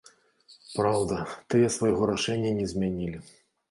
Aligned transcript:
Праўда, 0.77 1.19
тыя 1.53 1.71
свайго 1.79 2.11
рашэння 2.15 2.59
не 2.61 2.67
змянілі. 2.77 3.27